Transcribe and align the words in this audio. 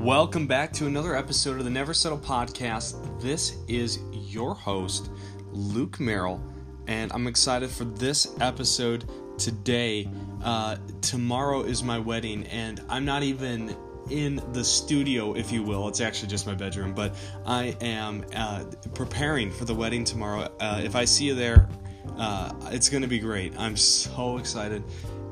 Welcome 0.00 0.46
back 0.46 0.72
to 0.72 0.86
another 0.86 1.14
episode 1.14 1.58
of 1.58 1.64
the 1.64 1.70
Never 1.70 1.92
Settle 1.92 2.18
podcast. 2.18 3.20
This 3.20 3.58
is 3.68 3.98
your 4.14 4.54
host, 4.54 5.10
Luke 5.52 6.00
Merrill, 6.00 6.42
and 6.86 7.12
I'm 7.12 7.26
excited 7.26 7.68
for 7.68 7.84
this 7.84 8.34
episode 8.40 9.10
today. 9.36 10.08
Uh, 10.42 10.78
tomorrow 11.02 11.64
is 11.64 11.82
my 11.82 11.98
wedding, 11.98 12.46
and 12.46 12.82
I'm 12.88 13.04
not 13.04 13.22
even 13.24 13.76
in 14.08 14.42
the 14.54 14.64
studio, 14.64 15.34
if 15.34 15.52
you 15.52 15.62
will. 15.62 15.86
It's 15.86 16.00
actually 16.00 16.28
just 16.28 16.46
my 16.46 16.54
bedroom, 16.54 16.94
but 16.94 17.14
I 17.44 17.76
am 17.82 18.24
uh, 18.34 18.64
preparing 18.94 19.50
for 19.50 19.66
the 19.66 19.74
wedding 19.74 20.04
tomorrow. 20.04 20.50
Uh, 20.60 20.80
if 20.82 20.96
I 20.96 21.04
see 21.04 21.26
you 21.26 21.34
there, 21.34 21.68
uh, 22.16 22.54
it's 22.70 22.88
going 22.88 23.02
to 23.02 23.08
be 23.08 23.18
great. 23.18 23.52
I'm 23.58 23.76
so 23.76 24.38
excited, 24.38 24.82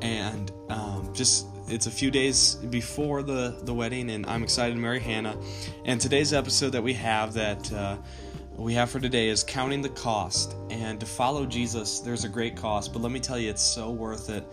and 0.00 0.50
um, 0.70 1.10
just 1.12 1.48
it's 1.68 1.86
a 1.86 1.90
few 1.90 2.10
days 2.10 2.56
before 2.56 3.22
the, 3.22 3.56
the 3.62 3.72
wedding, 3.72 4.10
and 4.10 4.26
I'm 4.26 4.42
excited 4.42 4.74
to 4.74 4.80
marry 4.80 5.00
Hannah. 5.00 5.36
And 5.84 6.00
today's 6.00 6.32
episode 6.32 6.70
that 6.70 6.82
we 6.82 6.92
have 6.94 7.32
that 7.34 7.72
uh, 7.72 7.96
we 8.56 8.74
have 8.74 8.90
for 8.90 9.00
today 9.00 9.28
is 9.28 9.42
counting 9.42 9.80
the 9.80 9.88
cost. 9.88 10.56
And 10.70 11.00
to 11.00 11.06
follow 11.06 11.46
Jesus, 11.46 12.00
there's 12.00 12.24
a 12.24 12.28
great 12.28 12.56
cost, 12.56 12.92
but 12.92 13.00
let 13.02 13.12
me 13.12 13.20
tell 13.20 13.38
you, 13.38 13.50
it's 13.50 13.62
so 13.62 13.90
worth 13.90 14.28
it. 14.30 14.44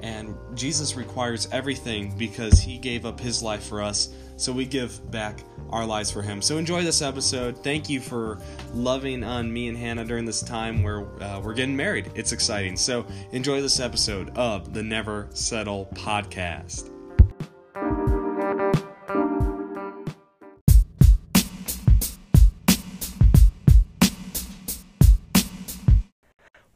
And 0.00 0.36
Jesus 0.54 0.94
requires 0.94 1.48
everything 1.52 2.16
because 2.16 2.60
he 2.60 2.78
gave 2.78 3.04
up 3.04 3.18
his 3.18 3.42
life 3.42 3.64
for 3.64 3.82
us, 3.82 4.10
so 4.40 4.52
we 4.52 4.64
give 4.64 5.10
back 5.10 5.44
our 5.68 5.84
lives 5.84 6.10
for 6.10 6.22
him. 6.22 6.40
So 6.40 6.56
enjoy 6.56 6.82
this 6.82 7.02
episode. 7.02 7.62
Thank 7.62 7.90
you 7.90 8.00
for 8.00 8.38
loving 8.72 9.22
on 9.22 9.52
me 9.52 9.68
and 9.68 9.76
Hannah 9.76 10.06
during 10.06 10.24
this 10.24 10.40
time 10.40 10.82
where 10.82 11.06
uh, 11.22 11.40
we're 11.40 11.52
getting 11.52 11.76
married. 11.76 12.10
It's 12.14 12.32
exciting. 12.32 12.78
So 12.78 13.04
enjoy 13.32 13.60
this 13.60 13.80
episode 13.80 14.30
of 14.38 14.72
the 14.72 14.82
Never 14.82 15.28
Settle 15.34 15.90
podcast. 15.92 16.88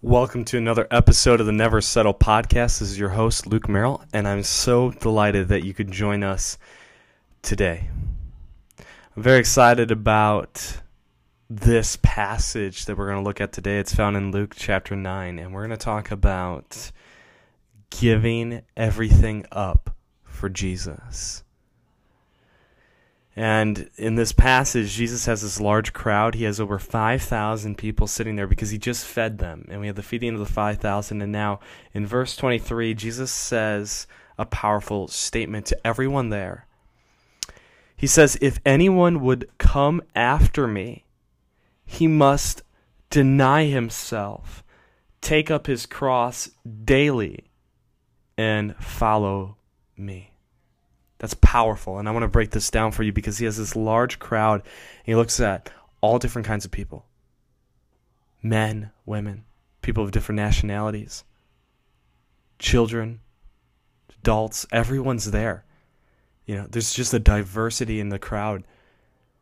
Welcome 0.03 0.45
to 0.45 0.59
another 0.59 0.87
episode 0.91 1.41
of 1.41 1.47
the 1.47 1.53
Never 1.53 1.81
Settle 1.81 2.12
podcast. 2.12 2.81
This 2.81 2.83
is 2.83 2.99
your 2.99 3.09
host, 3.09 3.47
Luke 3.47 3.71
Merrill, 3.71 4.05
and 4.12 4.28
I'm 4.28 4.43
so 4.43 4.91
delighted 4.91 5.49
that 5.49 5.65
you 5.65 5.73
could 5.73 5.91
join 5.91 6.23
us 6.23 6.59
today. 7.45 7.91
I'm 9.17 9.23
very 9.23 9.39
excited 9.39 9.91
about 9.91 10.81
this 11.50 11.98
passage 12.03 12.87
that 12.87 12.97
we're 12.97 13.06
going 13.06 13.23
to 13.23 13.25
look 13.25 13.41
at 13.41 13.53
today. 13.53 13.78
It's 13.78 13.95
found 13.95 14.17
in 14.17 14.33
Luke 14.33 14.55
chapter 14.56 14.97
9, 14.97 15.39
and 15.39 15.53
we're 15.53 15.67
going 15.67 15.78
to 15.78 15.84
talk 15.84 16.11
about 16.11 16.91
giving 17.91 18.62
everything 18.77 19.45
up 19.53 19.95
for 20.25 20.48
Jesus. 20.48 21.45
And 23.37 23.91
in 23.97 24.15
this 24.15 24.33
passage, 24.33 24.92
Jesus 24.92 25.27
has 25.27 25.42
this 25.42 25.61
large 25.61 25.92
crowd. 25.92 26.37
He 26.37 26.45
has 26.45 26.61
over 26.61 26.78
5,000 26.78 27.77
people 27.77 28.06
sitting 28.06 28.37
there 28.37 28.47
because 28.47 28.70
he 28.70 28.78
just 28.78 29.05
fed 29.05 29.39
them. 29.39 29.67
And 29.69 29.81
we 29.81 29.89
have 29.89 29.97
the 29.97 30.03
feeding 30.03 30.33
of 30.34 30.39
the 30.39 30.47
5,000. 30.47 31.20
And 31.20 31.33
now 31.33 31.61
in 31.92 32.06
verse 32.06 32.37
23, 32.37 32.95
Jesus 32.95 33.33
says 33.33 34.06
a 34.39 34.47
powerful 34.47 35.09
statement 35.09 35.67
to 35.67 35.87
everyone 35.87 36.31
there. 36.31 36.67
He 38.05 38.08
says, 38.08 38.36
If 38.42 38.60
anyone 38.66 39.22
would 39.22 39.48
come 39.56 40.02
after 40.14 40.69
me, 40.69 41.06
he 41.86 42.06
must 42.06 42.62
deny 43.08 43.64
himself, 43.64 44.62
take 45.22 45.50
up 45.50 45.66
his 45.66 45.86
cross 45.86 46.50
daily, 46.84 47.50
and 48.36 48.77
follow 48.77 49.56
me. 49.97 50.34
That's 51.16 51.32
powerful. 51.32 51.98
And 51.98 52.06
I 52.06 52.12
want 52.12 52.25
to 52.25 52.28
break 52.28 52.50
this 52.50 52.70
down 52.70 52.92
for 52.92 53.05
you 53.05 53.10
because 53.10 53.38
he 53.38 53.47
has 53.47 53.56
this 53.56 53.75
large 53.75 54.19
crowd. 54.19 54.60
And 54.60 55.06
he 55.06 55.14
looks 55.14 55.41
at 55.41 55.72
all 56.03 56.19
different 56.19 56.47
kinds 56.47 56.66
of 56.66 56.70
people 56.70 57.06
men, 58.43 58.91
women, 59.06 59.47
people 59.81 60.04
of 60.04 60.10
different 60.10 60.37
nationalities, 60.37 61.25
children, 62.59 63.20
adults. 64.19 64.66
Everyone's 64.70 65.31
there. 65.31 65.64
You 66.47 66.56
know, 66.56 66.66
there's 66.69 66.93
just 66.93 67.15
a 67.15 67.19
diversity 67.19 68.00
in 68.00 68.10
the 68.10 68.19
crowd. 68.19 68.65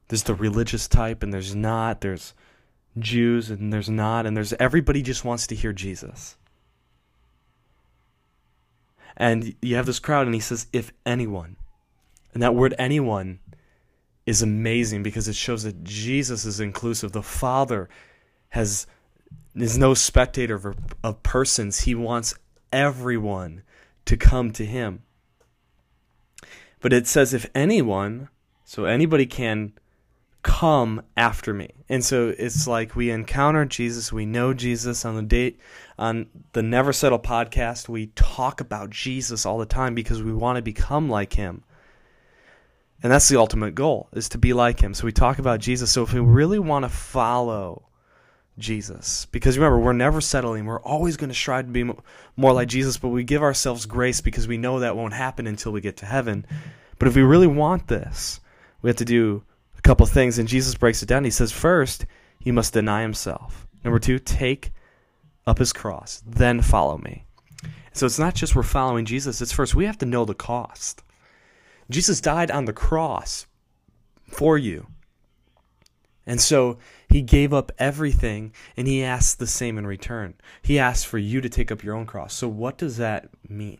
There's 0.08 0.22
the 0.22 0.34
religious 0.34 0.88
type, 0.88 1.22
and 1.22 1.32
there's 1.32 1.54
not. 1.54 2.00
There's 2.00 2.34
Jews, 2.98 3.50
and 3.50 3.72
there's 3.72 3.90
not. 3.90 4.26
And 4.26 4.36
there's 4.36 4.52
everybody 4.54 5.02
just 5.02 5.24
wants 5.24 5.46
to 5.48 5.54
hear 5.54 5.72
Jesus. 5.72 6.36
And 9.16 9.54
you 9.60 9.76
have 9.76 9.86
this 9.86 9.98
crowd, 9.98 10.26
and 10.26 10.34
he 10.34 10.40
says, 10.40 10.66
if 10.72 10.92
anyone. 11.04 11.56
And 12.34 12.42
that 12.42 12.54
word 12.54 12.74
anyone 12.78 13.40
is 14.24 14.42
amazing 14.42 15.02
because 15.02 15.28
it 15.28 15.34
shows 15.34 15.64
that 15.64 15.84
Jesus 15.84 16.44
is 16.44 16.60
inclusive. 16.60 17.12
The 17.12 17.22
Father 17.22 17.88
has 18.50 18.86
is 19.54 19.76
no 19.76 19.94
spectator 19.94 20.54
of, 20.54 20.76
of 21.02 21.22
persons. 21.22 21.80
He 21.80 21.94
wants 21.94 22.34
everyone 22.72 23.62
to 24.06 24.16
come 24.16 24.50
to 24.52 24.64
him. 24.64 25.02
But 26.82 26.92
it 26.92 27.06
says 27.06 27.32
if 27.32 27.48
anyone, 27.54 28.28
so 28.64 28.84
anybody 28.84 29.24
can 29.24 29.72
come 30.42 31.02
after 31.16 31.54
me. 31.54 31.70
And 31.88 32.04
so 32.04 32.34
it's 32.36 32.66
like 32.66 32.96
we 32.96 33.10
encounter 33.10 33.64
Jesus, 33.64 34.12
we 34.12 34.26
know 34.26 34.52
Jesus 34.52 35.04
on 35.04 35.14
the 35.14 35.22
date 35.22 35.60
on 35.98 36.26
the 36.52 36.62
Never 36.62 36.92
Settle 36.92 37.20
podcast, 37.20 37.88
we 37.88 38.08
talk 38.08 38.60
about 38.60 38.90
Jesus 38.90 39.46
all 39.46 39.58
the 39.58 39.66
time 39.66 39.94
because 39.94 40.22
we 40.22 40.32
want 40.32 40.56
to 40.56 40.62
become 40.62 41.08
like 41.08 41.32
him. 41.32 41.62
And 43.02 43.10
that's 43.10 43.28
the 43.28 43.38
ultimate 43.38 43.74
goal, 43.74 44.08
is 44.12 44.28
to 44.30 44.38
be 44.38 44.52
like 44.52 44.80
him. 44.80 44.94
So 44.94 45.04
we 45.04 45.12
talk 45.12 45.38
about 45.38 45.60
Jesus. 45.60 45.90
So 45.90 46.02
if 46.02 46.12
we 46.12 46.20
really 46.20 46.58
want 46.58 46.84
to 46.84 46.88
follow 46.88 47.88
Jesus, 48.58 49.26
because 49.32 49.56
remember, 49.56 49.78
we're 49.78 49.92
never 49.92 50.20
settling. 50.20 50.66
We're 50.66 50.80
always 50.80 51.16
going 51.16 51.30
to 51.30 51.34
strive 51.34 51.66
to 51.66 51.72
be 51.72 51.90
more 52.36 52.52
like 52.52 52.68
Jesus, 52.68 52.98
but 52.98 53.08
we 53.08 53.24
give 53.24 53.42
ourselves 53.42 53.86
grace 53.86 54.20
because 54.20 54.46
we 54.46 54.58
know 54.58 54.80
that 54.80 54.96
won't 54.96 55.14
happen 55.14 55.46
until 55.46 55.72
we 55.72 55.80
get 55.80 55.96
to 55.98 56.06
heaven. 56.06 56.46
But 56.98 57.08
if 57.08 57.16
we 57.16 57.22
really 57.22 57.46
want 57.46 57.88
this, 57.88 58.40
we 58.82 58.90
have 58.90 58.96
to 58.98 59.04
do 59.04 59.42
a 59.78 59.80
couple 59.80 60.04
things. 60.06 60.38
And 60.38 60.48
Jesus 60.48 60.74
breaks 60.74 61.02
it 61.02 61.06
down. 61.06 61.24
He 61.24 61.30
says, 61.30 61.50
first, 61.50 62.04
he 62.38 62.52
must 62.52 62.74
deny 62.74 63.02
himself. 63.02 63.66
Number 63.84 63.98
two, 63.98 64.18
take 64.18 64.72
up 65.46 65.58
his 65.58 65.72
cross, 65.72 66.22
then 66.26 66.60
follow 66.60 66.98
me. 66.98 67.24
So 67.92 68.06
it's 68.06 68.18
not 68.18 68.34
just 68.34 68.54
we're 68.54 68.62
following 68.62 69.04
Jesus, 69.04 69.40
it's 69.40 69.52
first 69.52 69.74
we 69.74 69.86
have 69.86 69.98
to 69.98 70.06
know 70.06 70.24
the 70.24 70.34
cost. 70.34 71.02
Jesus 71.90 72.20
died 72.20 72.50
on 72.50 72.64
the 72.64 72.72
cross 72.72 73.46
for 74.28 74.56
you. 74.56 74.86
And 76.26 76.40
so 76.40 76.78
he 77.12 77.22
gave 77.22 77.52
up 77.52 77.70
everything 77.78 78.52
and 78.76 78.88
he 78.88 79.04
asked 79.04 79.38
the 79.38 79.46
same 79.46 79.76
in 79.76 79.86
return. 79.86 80.34
He 80.62 80.78
asked 80.78 81.06
for 81.06 81.18
you 81.18 81.40
to 81.42 81.48
take 81.48 81.70
up 81.70 81.84
your 81.84 81.94
own 81.94 82.06
cross. 82.06 82.34
So, 82.34 82.48
what 82.48 82.78
does 82.78 82.96
that 82.96 83.28
mean? 83.48 83.78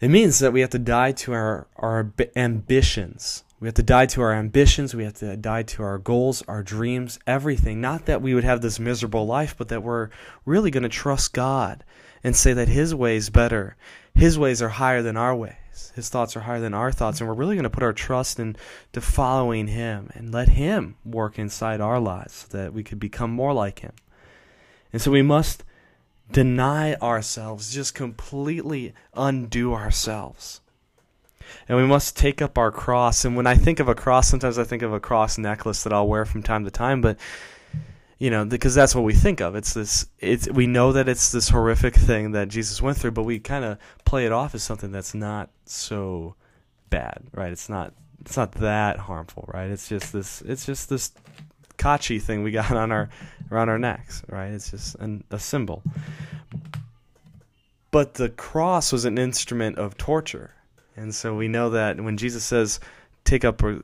It 0.00 0.08
means 0.08 0.38
that 0.38 0.52
we 0.52 0.60
have 0.60 0.70
to 0.70 0.78
die 0.78 1.12
to 1.12 1.32
our, 1.32 1.66
our 1.76 2.12
ambitions. 2.36 3.44
We 3.58 3.68
have 3.68 3.74
to 3.74 3.82
die 3.82 4.06
to 4.06 4.22
our 4.22 4.32
ambitions. 4.32 4.94
We 4.94 5.04
have 5.04 5.14
to 5.14 5.36
die 5.36 5.64
to 5.64 5.82
our 5.82 5.98
goals, 5.98 6.42
our 6.48 6.62
dreams, 6.62 7.18
everything. 7.26 7.80
Not 7.80 8.06
that 8.06 8.22
we 8.22 8.32
would 8.32 8.44
have 8.44 8.62
this 8.62 8.80
miserable 8.80 9.26
life, 9.26 9.54
but 9.58 9.68
that 9.68 9.82
we're 9.82 10.08
really 10.46 10.70
going 10.70 10.84
to 10.84 10.88
trust 10.88 11.34
God 11.34 11.84
and 12.24 12.34
say 12.34 12.54
that 12.54 12.68
His 12.68 12.94
way 12.94 13.16
is 13.16 13.28
better. 13.28 13.76
His 14.14 14.38
ways 14.38 14.62
are 14.62 14.70
higher 14.70 15.02
than 15.02 15.18
our 15.18 15.36
way 15.36 15.59
ways. 15.70 15.92
His 15.94 16.08
thoughts 16.08 16.36
are 16.36 16.40
higher 16.40 16.60
than 16.60 16.74
our 16.74 16.92
thoughts, 16.92 17.20
and 17.20 17.28
we're 17.28 17.34
really 17.34 17.56
going 17.56 17.64
to 17.64 17.70
put 17.70 17.82
our 17.82 17.92
trust 17.92 18.38
into 18.38 19.00
following 19.00 19.68
Him 19.68 20.10
and 20.14 20.32
let 20.32 20.50
Him 20.50 20.96
work 21.04 21.38
inside 21.38 21.80
our 21.80 22.00
lives 22.00 22.46
so 22.50 22.58
that 22.58 22.72
we 22.72 22.82
could 22.82 23.00
become 23.00 23.30
more 23.30 23.52
like 23.52 23.80
Him. 23.80 23.92
And 24.92 25.00
so 25.00 25.10
we 25.10 25.22
must 25.22 25.64
deny 26.30 26.94
ourselves, 26.96 27.72
just 27.72 27.94
completely 27.94 28.94
undo 29.14 29.72
ourselves. 29.72 30.60
And 31.68 31.76
we 31.76 31.86
must 31.86 32.16
take 32.16 32.40
up 32.40 32.56
our 32.56 32.70
cross. 32.70 33.24
And 33.24 33.36
when 33.36 33.46
I 33.46 33.56
think 33.56 33.80
of 33.80 33.88
a 33.88 33.94
cross, 33.94 34.28
sometimes 34.28 34.58
I 34.58 34.64
think 34.64 34.82
of 34.82 34.92
a 34.92 35.00
cross 35.00 35.36
necklace 35.36 35.82
that 35.82 35.92
I'll 35.92 36.06
wear 36.06 36.24
from 36.24 36.42
time 36.42 36.64
to 36.64 36.70
time, 36.70 37.00
but 37.00 37.16
you 38.20 38.28
know, 38.30 38.44
because 38.44 38.74
that's 38.74 38.94
what 38.94 39.02
we 39.02 39.14
think 39.14 39.40
of. 39.40 39.56
It's 39.56 39.72
this. 39.72 40.06
It's 40.18 40.46
we 40.48 40.66
know 40.66 40.92
that 40.92 41.08
it's 41.08 41.32
this 41.32 41.48
horrific 41.48 41.94
thing 41.94 42.32
that 42.32 42.48
Jesus 42.48 42.80
went 42.82 42.98
through, 42.98 43.12
but 43.12 43.22
we 43.22 43.38
kind 43.38 43.64
of 43.64 43.78
play 44.04 44.26
it 44.26 44.30
off 44.30 44.54
as 44.54 44.62
something 44.62 44.92
that's 44.92 45.14
not 45.14 45.48
so 45.64 46.34
bad, 46.90 47.22
right? 47.32 47.50
It's 47.50 47.70
not. 47.70 47.94
It's 48.20 48.36
not 48.36 48.52
that 48.52 48.98
harmful, 48.98 49.48
right? 49.52 49.70
It's 49.70 49.88
just 49.88 50.12
this. 50.12 50.42
It's 50.42 50.66
just 50.66 50.90
this 50.90 51.12
kachi 51.78 52.20
thing 52.20 52.42
we 52.42 52.50
got 52.50 52.70
on 52.76 52.92
our 52.92 53.08
around 53.50 53.70
our 53.70 53.78
necks, 53.78 54.22
right? 54.28 54.48
It's 54.48 54.70
just 54.70 54.96
an, 54.96 55.24
a 55.30 55.38
symbol. 55.38 55.82
But 57.90 58.14
the 58.14 58.28
cross 58.28 58.92
was 58.92 59.06
an 59.06 59.16
instrument 59.16 59.78
of 59.78 59.96
torture, 59.96 60.50
and 60.94 61.14
so 61.14 61.34
we 61.34 61.48
know 61.48 61.70
that 61.70 61.98
when 61.98 62.18
Jesus 62.18 62.44
says, 62.44 62.80
"Take 63.24 63.46
up 63.46 63.64
uh, 63.64 63.76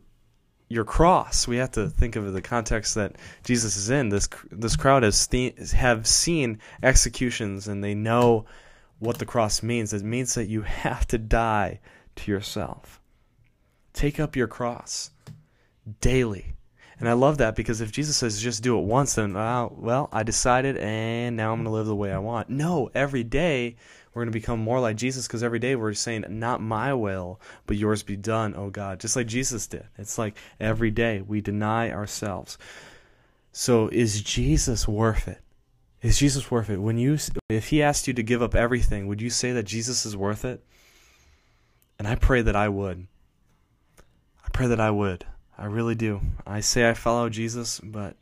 your 0.68 0.84
cross. 0.84 1.46
We 1.46 1.58
have 1.58 1.72
to 1.72 1.88
think 1.88 2.16
of 2.16 2.32
the 2.32 2.42
context 2.42 2.94
that 2.96 3.16
Jesus 3.44 3.76
is 3.76 3.90
in. 3.90 4.08
This 4.08 4.28
this 4.50 4.76
crowd 4.76 5.02
has 5.02 5.28
have 5.72 6.06
seen 6.06 6.58
executions 6.82 7.68
and 7.68 7.82
they 7.82 7.94
know 7.94 8.46
what 8.98 9.18
the 9.18 9.26
cross 9.26 9.62
means. 9.62 9.92
It 9.92 10.02
means 10.02 10.34
that 10.34 10.48
you 10.48 10.62
have 10.62 11.06
to 11.08 11.18
die 11.18 11.80
to 12.16 12.30
yourself. 12.30 13.00
Take 13.92 14.18
up 14.18 14.36
your 14.36 14.48
cross 14.48 15.10
daily. 16.00 16.54
And 16.98 17.08
I 17.08 17.12
love 17.12 17.38
that 17.38 17.56
because 17.56 17.82
if 17.82 17.92
Jesus 17.92 18.16
says 18.16 18.40
just 18.40 18.62
do 18.62 18.78
it 18.78 18.84
once, 18.84 19.14
then 19.14 19.36
uh, 19.36 19.68
well, 19.70 20.08
I 20.12 20.22
decided 20.22 20.78
and 20.78 21.36
now 21.36 21.52
I'm 21.52 21.58
going 21.58 21.66
to 21.66 21.70
live 21.70 21.86
the 21.86 21.94
way 21.94 22.10
I 22.10 22.18
want. 22.18 22.48
No, 22.48 22.90
every 22.94 23.22
day 23.22 23.76
we're 24.16 24.22
going 24.22 24.32
to 24.32 24.40
become 24.40 24.60
more 24.60 24.80
like 24.80 24.96
Jesus 24.96 25.26
because 25.26 25.42
every 25.42 25.58
day 25.58 25.76
we're 25.76 25.92
saying, 25.92 26.24
not 26.30 26.62
my 26.62 26.94
will, 26.94 27.38
but 27.66 27.76
yours 27.76 28.02
be 28.02 28.16
done, 28.16 28.54
oh 28.56 28.70
God, 28.70 28.98
just 28.98 29.14
like 29.14 29.26
Jesus 29.26 29.66
did. 29.66 29.84
It's 29.98 30.16
like 30.16 30.38
every 30.58 30.90
day 30.90 31.20
we 31.20 31.42
deny 31.42 31.90
ourselves. 31.90 32.56
So 33.52 33.88
is 33.88 34.22
Jesus 34.22 34.88
worth 34.88 35.28
it? 35.28 35.42
Is 36.00 36.18
Jesus 36.18 36.50
worth 36.50 36.70
it? 36.70 36.78
When 36.78 36.96
you 36.96 37.18
if 37.50 37.68
he 37.68 37.82
asked 37.82 38.08
you 38.08 38.14
to 38.14 38.22
give 38.22 38.40
up 38.40 38.54
everything, 38.54 39.06
would 39.06 39.20
you 39.20 39.28
say 39.28 39.52
that 39.52 39.64
Jesus 39.64 40.06
is 40.06 40.16
worth 40.16 40.46
it? 40.46 40.64
And 41.98 42.08
I 42.08 42.14
pray 42.14 42.40
that 42.40 42.56
I 42.56 42.70
would. 42.70 43.06
I 43.98 44.48
pray 44.50 44.68
that 44.68 44.80
I 44.80 44.92
would. 44.92 45.26
I 45.58 45.66
really 45.66 45.94
do. 45.94 46.22
I 46.46 46.60
say 46.60 46.88
I 46.88 46.94
follow 46.94 47.28
Jesus, 47.28 47.82
but 47.84 48.16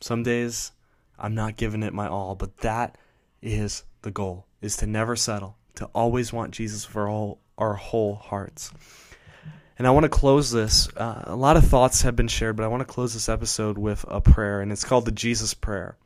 some 0.00 0.24
days 0.24 0.72
I'm 1.20 1.36
not 1.36 1.56
giving 1.56 1.84
it 1.84 1.94
my 1.94 2.08
all. 2.08 2.34
But 2.34 2.56
that 2.62 2.98
is 3.40 3.84
the 4.02 4.10
goal: 4.10 4.46
is 4.60 4.76
to 4.78 4.86
never 4.86 5.16
settle, 5.16 5.56
to 5.76 5.86
always 5.86 6.32
want 6.32 6.52
Jesus 6.52 6.84
for 6.84 7.08
all 7.08 7.40
our 7.58 7.74
whole 7.74 8.14
hearts. 8.14 8.72
And 9.78 9.86
I 9.86 9.92
want 9.92 10.04
to 10.04 10.10
close 10.10 10.50
this. 10.50 10.94
Uh, 10.94 11.22
a 11.24 11.34
lot 11.36 11.56
of 11.56 11.64
thoughts 11.66 12.02
have 12.02 12.14
been 12.14 12.28
shared, 12.28 12.54
but 12.54 12.64
I 12.64 12.68
want 12.68 12.82
to 12.82 12.92
close 12.92 13.14
this 13.14 13.30
episode 13.30 13.78
with 13.78 14.04
a 14.08 14.20
prayer, 14.20 14.60
and 14.60 14.70
it's 14.70 14.84
called 14.84 15.06
the 15.06 15.10
Jesus 15.10 15.54
Prayer. 15.54 15.96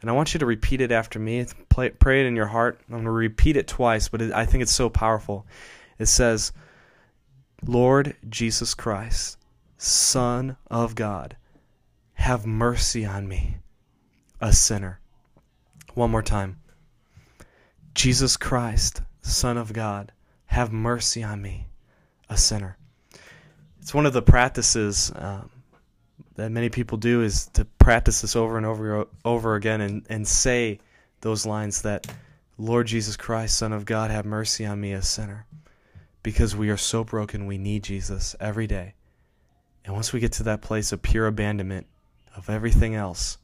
And 0.00 0.08
I 0.08 0.12
want 0.12 0.34
you 0.34 0.38
to 0.38 0.46
repeat 0.46 0.80
it 0.80 0.92
after 0.92 1.18
me. 1.18 1.44
Play, 1.68 1.90
pray 1.90 2.20
it 2.20 2.26
in 2.26 2.36
your 2.36 2.46
heart. 2.46 2.78
I'm 2.86 2.94
going 2.94 3.04
to 3.06 3.10
repeat 3.10 3.56
it 3.56 3.66
twice, 3.66 4.08
but 4.08 4.22
it, 4.22 4.32
I 4.32 4.46
think 4.46 4.62
it's 4.62 4.70
so 4.70 4.88
powerful. 4.88 5.46
It 5.98 6.06
says, 6.06 6.52
Lord 7.66 8.14
Jesus 8.28 8.72
Christ, 8.74 9.36
Son 9.78 10.56
of 10.70 10.94
God, 10.94 11.36
have 12.12 12.46
mercy 12.46 13.04
on 13.04 13.26
me, 13.26 13.56
a 14.40 14.52
sinner. 14.52 15.00
One 15.94 16.12
more 16.12 16.22
time. 16.22 16.60
Jesus 17.94 18.36
Christ, 18.36 19.02
Son 19.22 19.56
of 19.56 19.72
God, 19.72 20.12
have 20.46 20.72
mercy 20.72 21.22
on 21.22 21.40
me, 21.40 21.68
a 22.28 22.36
sinner. 22.36 22.76
It's 23.80 23.94
one 23.94 24.06
of 24.06 24.12
the 24.12 24.22
practices 24.22 25.12
um, 25.14 25.50
that 26.34 26.50
many 26.50 26.68
people 26.68 26.98
do 26.98 27.22
is 27.22 27.46
to 27.54 27.64
practice 27.64 28.20
this 28.20 28.34
over 28.34 28.56
and 28.56 28.66
over 28.66 29.06
over 29.24 29.54
again 29.54 29.80
and, 29.80 30.04
and 30.08 30.26
say 30.26 30.80
those 31.20 31.46
lines 31.46 31.82
that 31.82 32.06
Lord 32.58 32.86
Jesus 32.86 33.16
Christ, 33.16 33.56
Son 33.56 33.72
of 33.72 33.84
God, 33.84 34.10
have 34.10 34.24
mercy 34.24 34.64
on 34.64 34.80
me, 34.80 34.92
a 34.92 35.02
sinner. 35.02 35.46
Because 36.22 36.56
we 36.56 36.70
are 36.70 36.76
so 36.76 37.04
broken, 37.04 37.46
we 37.46 37.58
need 37.58 37.84
Jesus 37.84 38.34
every 38.40 38.66
day. 38.66 38.94
And 39.84 39.94
once 39.94 40.12
we 40.12 40.20
get 40.20 40.32
to 40.32 40.44
that 40.44 40.62
place 40.62 40.92
of 40.92 41.02
pure 41.02 41.26
abandonment 41.26 41.86
of 42.36 42.48
everything 42.48 42.94
else, 42.94 43.38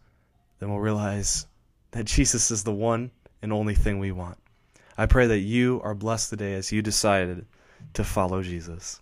then 0.59 0.71
we'll 0.71 0.81
realize 0.81 1.47
that 1.91 2.05
Jesus 2.07 2.51
is 2.51 2.65
the 2.65 2.73
one 2.73 3.11
and 3.43 3.53
only 3.53 3.75
thing 3.75 3.99
we 3.99 4.13
want. 4.13 4.39
I 5.01 5.07
pray 5.07 5.27
that 5.29 5.39
you 5.39 5.81
are 5.83 5.95
blessed 5.95 6.29
today 6.29 6.53
as 6.53 6.73
you 6.73 6.83
decided 6.83 7.47
to 7.95 8.05
follow 8.05 8.43
Jesus. 8.43 9.01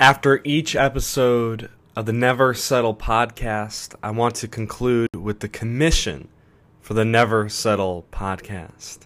After 0.00 0.40
each 0.44 0.74
episode 0.74 1.68
of 1.94 2.06
the 2.06 2.14
Never 2.14 2.54
Settle 2.54 2.94
podcast, 2.94 3.94
I 4.02 4.12
want 4.12 4.34
to 4.36 4.48
conclude 4.48 5.14
with 5.14 5.40
the 5.40 5.48
commission 5.50 6.28
for 6.80 6.94
the 6.94 7.04
Never 7.04 7.50
Settle 7.50 8.06
podcast. 8.10 9.00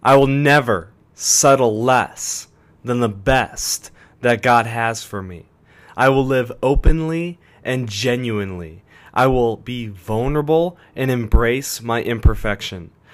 I 0.00 0.14
will 0.14 0.28
never 0.28 0.92
settle 1.14 1.82
less 1.82 2.46
than 2.84 3.00
the 3.00 3.08
best 3.08 3.90
that 4.20 4.42
God 4.42 4.66
has 4.66 5.02
for 5.02 5.24
me. 5.24 5.46
I 5.96 6.08
will 6.10 6.24
live 6.24 6.52
openly 6.62 7.40
and 7.64 7.88
genuinely. 7.88 8.84
I 9.12 9.26
will 9.26 9.56
be 9.56 9.88
vulnerable 9.88 10.78
and 10.94 11.10
embrace 11.10 11.82
my 11.82 12.00
imperfection. 12.00 12.92